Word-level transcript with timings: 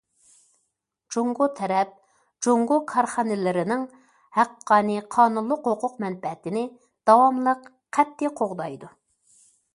جۇڭگو 1.15 1.47
تەرەپ 1.59 1.91
جۇڭگو 2.45 2.77
كارخانىلىرىنىڭ 2.93 3.83
ھەققانىي 4.39 5.03
قانۇنلۇق 5.17 5.71
ھوقۇق- 5.73 6.01
مەنپەئەتىنى 6.07 6.67
داۋاملىق 7.11 7.71
قەتئىي 7.99 8.35
قوغدايدۇ. 8.43 8.93